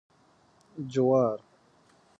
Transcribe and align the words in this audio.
🌽 0.77 0.87
جوار 0.93 1.39